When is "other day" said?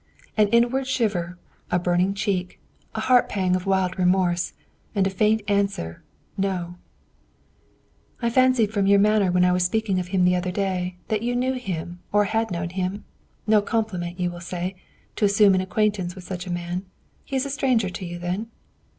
10.35-10.97